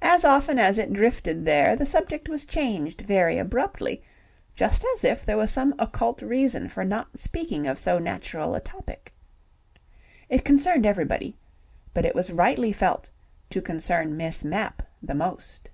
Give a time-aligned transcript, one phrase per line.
[0.00, 4.00] As often as it drifted there the subject was changed very abruptly,
[4.54, 8.60] just as if there was some occult reason for not speaking of so natural a
[8.60, 9.12] topic.
[10.30, 11.36] It concerned everybody,
[11.92, 13.10] but it was rightly felt
[13.50, 15.68] to concern Miss Mapp the most.